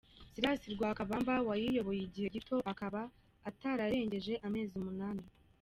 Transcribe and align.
Silas 0.33 0.61
Lwakabamba 0.77 1.33
wayiyoboye 1.47 2.01
igihe 2.07 2.27
gito 2.35 2.57
akaba 2.71 3.01
atararengeje 3.49 4.33
amezi 4.47 4.73
umunani. 4.81 5.23